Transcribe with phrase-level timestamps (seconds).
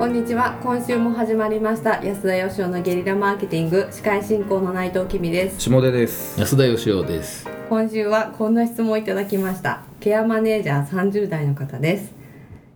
[0.00, 0.58] こんにちは。
[0.62, 2.02] 今週も始まりました。
[2.02, 3.86] 安田義雄のゲリラマーケティング。
[3.90, 5.60] 司会進行の内藤きみです。
[5.60, 6.40] 下出です。
[6.40, 7.46] 安田義雄です。
[7.68, 9.82] 今週はこんな質問をいただきました。
[10.00, 12.14] ケアマネージャー30代の方です。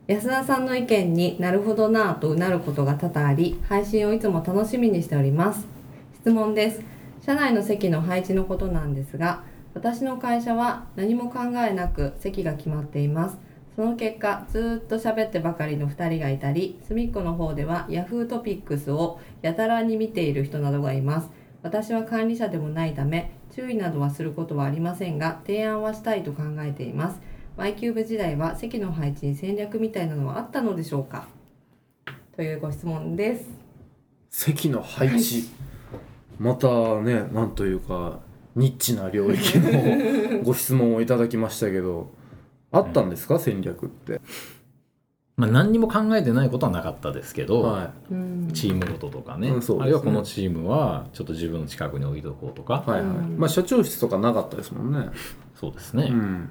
[0.07, 5.66] 安田さんの意見になるほどなぁとうなることが多々あり配信をいつも楽しみにしております。
[6.20, 6.82] 質問です。
[7.25, 13.38] 社内の席の配置のことなんですが私の会社は何も考えなく席が決まっています
[13.77, 21.31] その結果ずーっと喋ってばかりの2人がいたり隅っこの方では Yahoo トピックスをやたらに見ている人などがいます。
[21.63, 27.21] 私は管理者でもないため注意などはすることはありませんが提案はしたいと考えています。
[27.57, 31.27] Y キューブ時代は席の配置に戦略みたいなのはあったのでしょうか？
[32.36, 33.45] というご質問です。
[34.31, 35.45] 席の配置。
[36.39, 38.19] またねなんというか
[38.56, 42.11] ニッチな領域のご質問をいただきましたけど
[42.75, 44.20] あったんですか、戦略って？
[45.37, 48.50] まあ何にも考えてないことはなかったですけど、はうん。
[48.53, 49.66] チームごととかね,、うんね。
[49.81, 53.08] あるいはこのチームはちょっと自分の近くに置いとこうとか、いはいはい。
[53.08, 53.36] うん。
[53.39, 55.08] まあ社長室とかなかったですもんね。
[55.58, 56.50] そうですね、うん。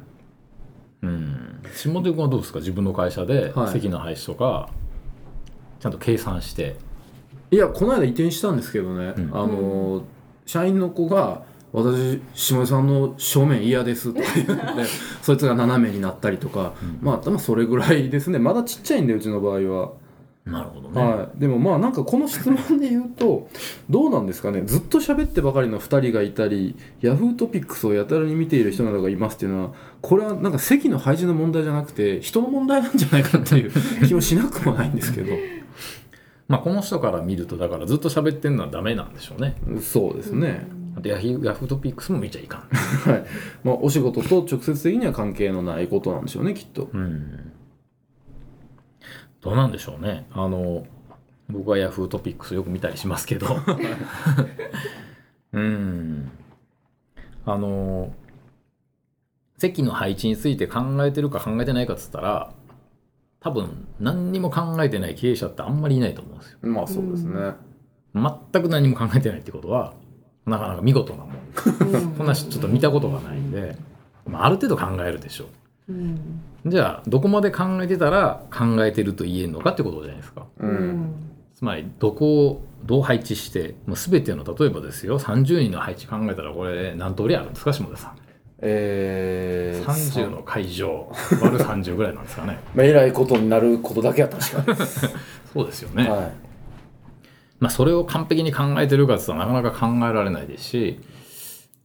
[1.04, 1.62] うん。
[1.74, 2.60] 下出君はどうですか？
[2.60, 3.72] 自分の会社ではい。
[3.72, 4.70] 席の配置とか
[5.80, 6.76] ちゃんと計算して、
[7.52, 9.30] いやこの間移転したんですけどね、うん。
[9.34, 10.04] あの
[10.46, 11.44] 社員の子が
[11.74, 14.54] 「私下出さんの正面嫌です」とか言って
[15.22, 18.40] そいつが斜めになったりとか、まあ多分それぐらいですね。
[18.40, 20.04] まだちっちゃいんでうちの場合は。
[20.46, 23.48] なるほどね、はい、でもまあなんかこの質問で言うと
[23.90, 24.62] どうなんですかね。
[24.66, 29.72] ずっと喋ってばかりの2人がいたりヤフートピックスをやたらに見ている人などがいますっていうのは
[30.02, 33.72] これはなんか席の配置の問題じゃなくて人の問題なんじゃないかっていう
[34.06, 35.34] 気もしなくもないんですけど。
[36.50, 39.56] まあこの人から見るとだからずっと喋ってるのはダメなんでしょうね。
[39.82, 42.70] そうですね、あとヤフヤフートピックスも見ちゃいかん。
[43.10, 43.26] はい。
[43.64, 46.90] まあ、お仕事と直接的には関係のないことなんでしょうねきっと。
[46.94, 47.52] うん。
[49.42, 50.28] どうなんでしょうね。
[50.32, 50.86] あの
[51.50, 53.48] 僕はヤフートピックスよく見たりしますけど。
[55.52, 56.32] うん。
[57.46, 58.14] あの
[59.58, 62.54] 席の配置について考えてるか考えてないかっつったら
[63.40, 66.58] 多分何にも考えてない経営者ってあんまりいないと思うんですよ。
[66.64, 67.54] まあそうですね、
[68.14, 69.94] 全く何も考えてないってことは
[70.46, 72.28] なかなか見事なもんこん。
[72.28, 73.78] なちょっと見たことがないんで、
[74.28, 75.46] まあ、ある程度考えるでしょ
[75.90, 75.94] う。
[75.94, 76.42] うん。
[76.66, 80.46] じゃあどこまで考えてたら考えてると言えるのかってことじゃないですか。
[80.60, 80.74] ううん。
[80.92, 81.16] ん
[81.54, 88.18] つまりどこをどう配置してもう全ての例えばですよ30人の配置考えたらこれ何通りあるんですか下田さん。
[88.66, 91.12] えー、30の会場
[91.42, 92.60] 割る30ぐらいなんですかね。
[92.74, 94.86] まあ、えらいことになることだけは確か
[95.54, 96.32] そうですよね、に、はい
[97.64, 101.00] まあ、それを完璧に考えてるかって言ったらなかなか考えられないですし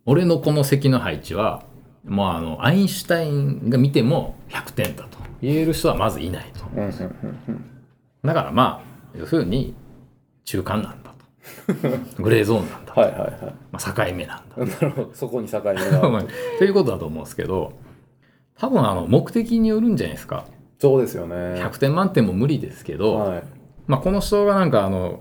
[0.06, 1.62] 俺のこの席の配置は
[2.04, 6.64] もうあのアインシュタインが見ても100点だと言える人はまずいないと。
[8.24, 9.72] だからまあ要するに
[10.44, 11.14] 中間なんだ
[12.16, 12.18] と。
[12.22, 13.30] グレーゾーンなんだと、はいはいはい。
[13.70, 15.10] まあ、境目なんだなるほど。
[15.14, 16.10] そこに境目が。
[16.10, 16.24] ま あ
[16.58, 17.74] ということだと思うんですけど
[18.58, 20.46] 多分あの目的によるんじゃないですか。
[20.80, 21.36] そうですよね。
[21.36, 23.42] 100点満点も無理ですけど、はい。
[23.86, 25.20] まあ、この人がなんかあの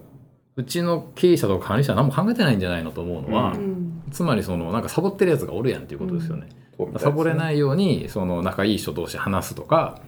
[0.57, 4.01] うちの経営者とか管理者は何も考えてないんじゃないのと思うのは、うん。
[4.12, 6.47] つまりそのなんかサボってるやつがおるやんっていうことですよね。
[6.78, 10.01] そうみたいですねサボれないようにその仲いい人同士話すとか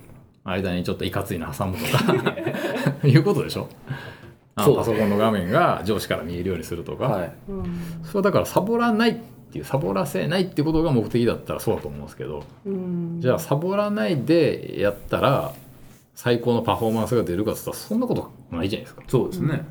[0.43, 2.35] 間にちょっといかついの挟むとか
[3.07, 3.67] いうことでしょ？
[4.55, 4.77] あそう。
[4.77, 7.31] パソコンの画面が上司から見えるようにするとか、はい。
[7.47, 7.63] うん
[8.03, 9.15] それはだからサボらないっ
[9.51, 13.17] ていうサボらせないっていうことが目的だったらそうだと思うんですけどうん。
[13.19, 15.53] じゃあサボらないでやったら
[16.15, 19.03] 最高のパフォーマンスが出るかって言ったらそんなことないじゃないですか。
[19.07, 19.63] そうですね、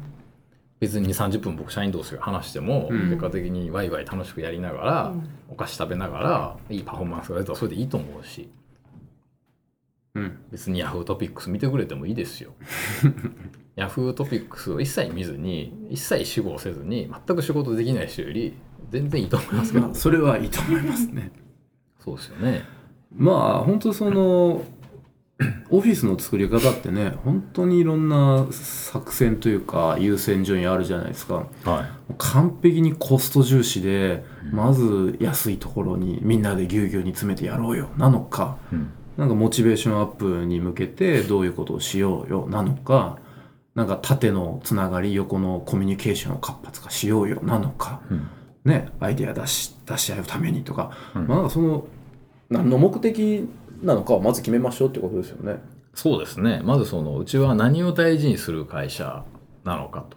[0.81, 3.11] 別に30分僕社員同士が話しても、うん。
[3.11, 5.29] 結果的にワイワイ楽しくやりながら、うん。
[5.49, 8.49] お菓子食べながらいいパフォーマンスが出たらそれでいいと思うし。
[10.15, 10.39] うん。
[10.51, 12.53] 別に Yahoo トピックス見てくれてもいいですよ。
[13.77, 18.57] Yahoo トピックスを一切見ずに一切死後せずに全く仕事できない人より
[18.91, 21.33] 全然いいと思いますけど、まあそれはいいと思いますね。
[22.01, 22.65] そうですよね。
[23.13, 24.65] まあ本当その
[25.71, 31.47] オフィスの作り方ってね本当にいろんな作戦というか優先順位あるじゃないですか。
[31.65, 31.87] は
[32.19, 38.59] 完璧にコスト重視でまず安いところにみんなでぎゅうぎゅうに詰めてやろうよなのか。
[38.73, 38.91] い、うん。
[39.17, 43.19] なんかモチベーションアップに向けてどういうことをしようよなのか。
[43.75, 48.29] なんか縦のつながり横のコミュニケーションを活発化しようよなのか、うん。
[48.65, 51.29] ね、アイデア出し出し合うためにとか、うん。
[51.29, 51.87] まあ、その
[52.51, 53.49] 何の目的
[53.83, 55.61] なのかをまず決めましょうってことですよね。
[55.95, 56.61] そうですね。
[56.65, 59.25] まずそのうちは何を大事にする会社
[59.65, 60.17] なのかと。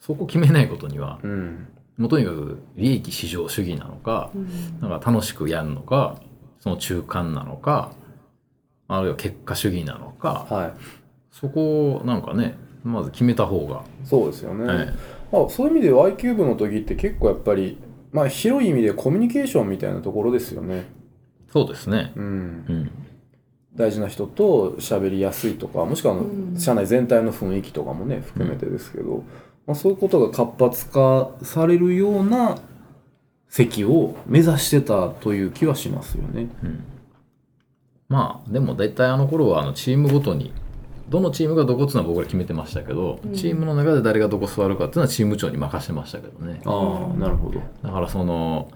[0.00, 1.68] そこ決めないことにはうん。
[1.96, 4.80] もうとにかく利益至上主義なのかうん。
[4.80, 6.16] なんか楽しくやるのか
[6.60, 7.92] その中間なのか
[8.88, 10.72] あるいは結果主義なのかはい。
[11.30, 14.86] そこをなんかねまず決めた方が、そうですよね、はい。
[15.30, 17.78] まあ、そういう意味で Y キューブの時って結構やっぱり、
[18.10, 20.84] まあ、広い意味でコミュニケーションみたいなところですよね。
[21.52, 22.12] そうですね。
[22.16, 22.90] うん、うん。
[23.74, 29.24] 大事な人と喋りやすいとかもしくはあのうん社内全体の雰囲気とかもね含めてですけど、
[29.66, 32.58] まあ、そういうことが活発化されるような
[33.48, 36.48] 席を目指してたという気はしますよね。
[36.62, 36.84] うん、
[38.08, 40.52] まあでも大体あの頃はあのチームごとに
[41.08, 47.60] どのチームがどこっていうのは僕ら決めてましたけど、うんチームの中で誰がどこ座るかっていうのはチーム長に任せてましたけどねああなるほど。
[47.82, 48.70] だからその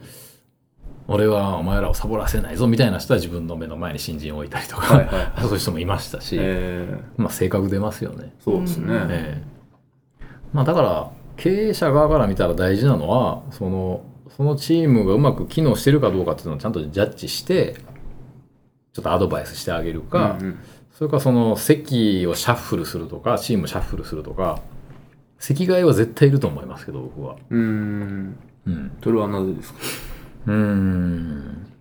[1.09, 8.33] 俺はお前らをサボらせないぞみたいな人は自分の目の前に新人を置いたりとか、はいはいそういう人もいましたし、えまあ性格出ますよね。
[8.41, 8.95] ー、そうですね。
[8.95, 9.11] うん。
[9.13, 9.43] ええ。
[10.53, 14.05] まあだから経営者側から見たら大事なのはその
[14.37, 17.77] そのチームがうまく機能してるかどうかっていうのをちゃんとジャッジして
[18.93, 20.59] ちょっとアドバイスしてあげるか、うんうん。
[20.93, 24.61] それからその席をシャッフルするとかチームシャッフルするとか
[25.39, 27.37] 席替えは絶対いると思いますけど僕は。
[27.51, 28.39] うーん。
[28.67, 28.97] うん。
[29.05, 29.79] それはなぜですか？
[30.47, 31.73] うーん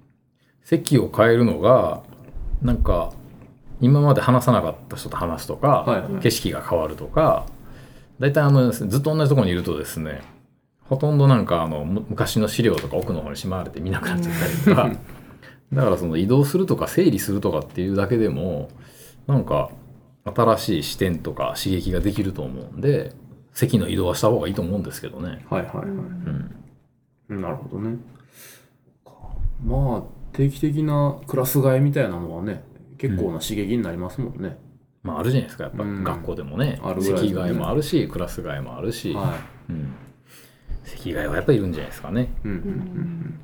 [0.63, 2.03] 席を変えるのが
[2.61, 3.13] なんか
[3.81, 7.45] 今まで話さなかった人と話すとか、はいはい景色が変わるとか
[8.19, 10.21] 大体あのずっと同じところにいるとですね
[10.81, 14.91] ほとんどなんかあのむ昔の資料とか奥の方にしまわれて見なくなっちゃったりとか
[15.73, 18.69] だからその移動するとか整理するとかっていうだけでも
[19.27, 19.69] なんか
[20.23, 23.13] 新しい視点とか刺激ができると思うんで
[23.51, 25.45] 席の移動はした方がいいと思うんですけどね。
[25.49, 25.87] はいはいはい。
[25.87, 27.97] うんなるほどね。
[29.57, 30.03] かまあ
[30.33, 32.63] 定期的なクラス替えみたいなのはね
[32.97, 34.57] 結構な刺激になりますもんね。
[35.03, 35.83] まああるじゃないですかやっぱ。
[35.83, 36.03] うん。
[36.03, 37.39] 学校でもね、あるぐらいですね。
[37.39, 39.37] 席替えもあるしクラス替えもあるし、は
[39.69, 39.93] うん、
[40.83, 42.33] 席替えはやっぱりいるんじゃないですかね。
[42.43, 42.47] い。
[42.47, 43.39] うんうん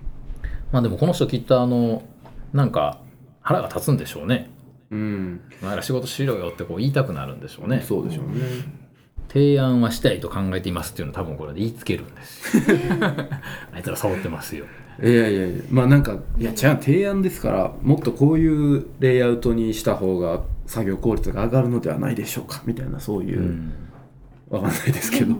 [0.71, 2.01] まあでもこの人きっとあの
[2.53, 3.01] なんか
[3.41, 4.49] 腹が立つんでしょうね。
[4.89, 4.99] うん。
[4.99, 5.41] うん。
[5.61, 7.81] お前ら仕事しろよってこう言いたくなるんでしょうね。
[7.81, 8.41] そうでしょうね。
[9.27, 12.57] 提案はしたいと考えていますっていうのを多分これで言いつけるんです。
[12.57, 12.63] よ
[13.71, 14.65] あいつらサボってますよ
[15.01, 23.73] いやいやいやまあなんかいや違う提案ですからもっとこういうレイアウトにした方が作業効率が上がるのではないでしょうかみたいなそういうう、ん
[24.49, 25.35] わかんないですけど。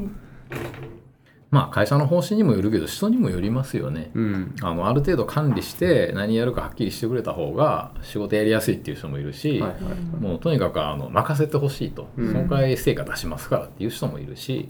[1.52, 4.56] まあ会社の方針にもよるけど人にもよりますよねうん。
[4.62, 9.96] あのある程度管理して何やるかはっきりしてくれた方が仕事やりやすいっていう人もいるし、はいはいはい。
[10.22, 14.70] もうとにかくあの任せてほしいと、うんその代わり成果出しますからっていう人もいるし、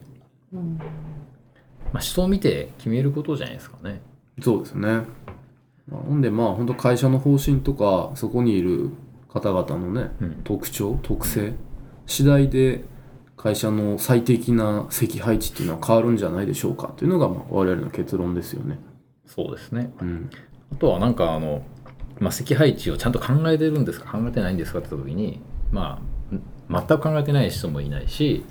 [0.51, 0.79] うん
[1.93, 4.01] まあ、人を見て決めることじゃないですかね。
[4.39, 5.03] そうですね。
[5.89, 8.91] まあほんでまあ本当会社の方針とかそこにいる
[9.29, 11.53] 方々のね、うん特徴特性
[12.05, 12.83] 次第で
[13.37, 18.77] 会社の最適な席配置っていうのは変わるんじゃないでしょうかっていうのがまあ我々の結論ですよね。
[19.25, 20.29] そうですねうん。
[20.73, 21.63] あとはなんかあの、
[22.19, 25.41] まあ、席配置をちゃんと考えてるんですか考えてないんですかって言った時に、
[25.71, 26.01] ま
[26.31, 28.43] あ、ん全く考えてない人もいないし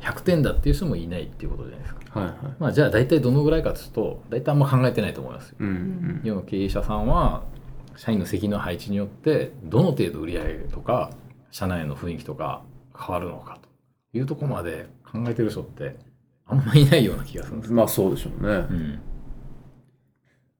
[0.00, 2.20] 100点だっていう人もいないっていうことじゃないですか。
[2.20, 2.36] はいはい。
[2.58, 5.56] まあ、じゃあ大体どのぐらいかというと大体あんま考えてないと思いますよ。
[5.60, 6.20] うんうん。
[6.24, 7.44] 世の経営者さんは
[7.96, 11.10] 社員の席の配置によってどの程度売り上げとか
[11.50, 12.62] 社内の雰囲気とか
[12.96, 13.68] 変わるのかと
[14.16, 15.96] いうところまで考えてる人って
[16.46, 17.72] あんまいないような気がするんです。
[17.72, 18.48] まあそうでしょうね。
[18.48, 19.00] うん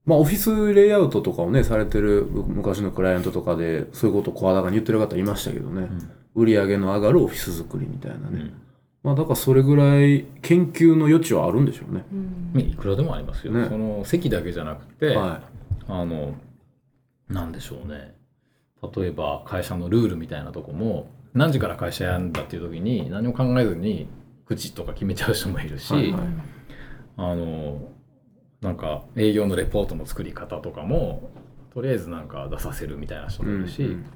[0.05, 5.87] まあオフィスレイアウトとかをねされてるむ昔のクライアントとかでそういうことを声高に言ってる方いましたけどね、
[6.33, 8.61] 売り上げの上がるオフィス作りみたいなね、うん
[9.03, 12.03] まあだからそれぐらい研究の余地はあるんでしょうね。
[12.11, 12.59] うん。
[12.59, 13.67] いくらでもありますよ、ね。
[13.69, 15.41] その席だけじゃなくて、は
[15.87, 16.35] あの
[17.29, 18.15] なんでしょうね。
[18.95, 24.07] 例えば会社のルールみたいなとこも何時から会社やるんだっていう時に何も考えずに
[24.45, 26.21] 口とか決めちゃう人もいるし、はいはい。
[27.17, 27.91] あの
[28.61, 31.29] なんか営業のレポートの作り方とかも
[31.73, 33.45] とりあえずなんか出させるみたいな人い。
[33.45, 34.13] もいるし、うんだか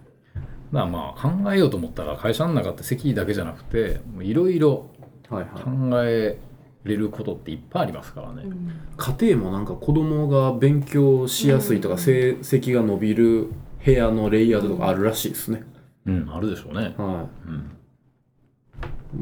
[0.80, 4.90] らまあ考えようと思ったら会社の中って席だけじゃなくていろいろ
[5.30, 6.08] はい考はい。
[6.10, 6.40] え
[6.84, 8.44] れることっていっぱいありますからね。
[8.98, 13.52] 家庭もなんか子供が勉強しやすいとか、うん成績が伸びる
[13.86, 15.64] 部屋のレイアウトとかあるらしいですね。
[16.06, 16.94] うん、あるでしょうね。
[16.98, 17.72] はうん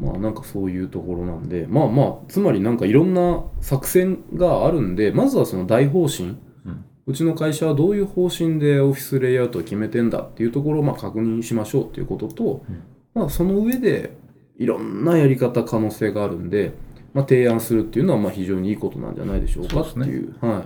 [0.02, 0.04] い。
[0.04, 6.36] まあなんかそういうところなんで、まあまあ、つまりなんかいろんな作戦があるんで、まずはその大方針。
[7.06, 12.82] うちの会社はどういう方針でオフィスレイアウトを決めてんだっていうところをまあ確認しましょうっていうことと、うん。
[13.14, 14.16] まあその上で
[14.56, 16.72] いろんなやり方可能性があるんで、
[17.12, 20.60] まあ、提案するっていうのはまあ非常にいいことなんじゃないでしょうかっていうは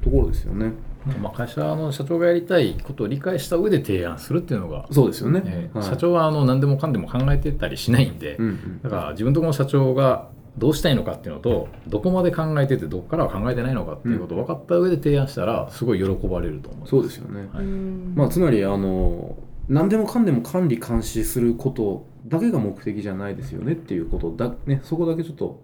[0.00, 0.72] い、ところですよね。
[1.18, 5.42] まあ、会社の社長がやりたいことを理解した上で提案するっていうのが、そうですよね。
[5.46, 5.88] えーはい。
[5.88, 8.82] 社長はあの何でもかんでも考えてたりしないんで、うんうん。
[8.82, 10.28] だから自分とこの社長が
[10.58, 16.88] どうしたいのかっていうのとどこまで考えててどこからは考えてないのかっていうことを分かった上で提案したらすごい喜ばれると思う。
[16.88, 17.48] そうですよね。
[17.52, 19.36] はいまあ、つまりあの
[19.68, 25.62] 何でもかんでも管理監視することだけが目的じゃないですよねっていうことだねそこだけちょっと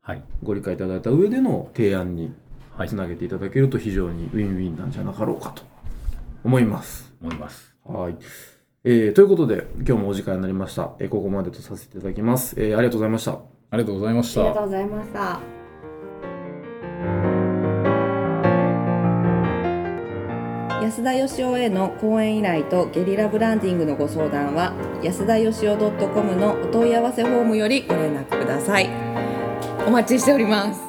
[0.00, 2.32] はいご理解いただいた上での提案に
[2.76, 5.62] はいつなげていただけると非常にウィンウィンなんじゃなかろうかと
[6.44, 7.12] 思います。
[7.20, 8.16] 思いますはい。
[8.84, 10.92] えーということで今日もお時間になりました。
[11.00, 12.54] えーここまでとさせていただきます。
[12.58, 13.57] えーありがとうございました。
[13.70, 14.40] ありがとうございました。
[14.40, 15.40] ありがとうございました。
[20.82, 24.72] 安田義雄への講演依頼とゲリラブランディングのご相談は
[25.02, 28.88] 安田義雄 .com のお問い合わせフォームよりご連絡ください。
[29.86, 30.87] お待ちしております。